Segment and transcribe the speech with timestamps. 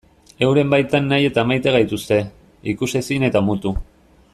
[0.45, 2.19] Euren baitan nahi eta maite gaituzte,
[2.75, 3.77] ikusezin eta mutu.